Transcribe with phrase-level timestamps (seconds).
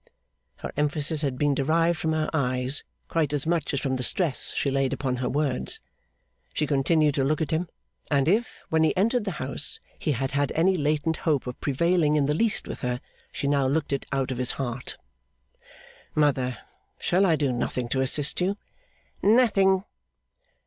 [0.55, 4.51] Her emphasis had been derived from her eyes quite as much as from the stress
[4.55, 5.79] she laid upon her words.
[6.55, 7.69] She continued to look at him;
[8.09, 12.15] and if, when he entered the house, he had had any latent hope of prevailing
[12.15, 12.99] in the least with her,
[13.31, 14.97] she now looked it out of his heart.
[16.15, 16.57] 'Mother,
[16.97, 18.57] shall I do nothing to assist you?'
[19.21, 19.83] 'Nothing.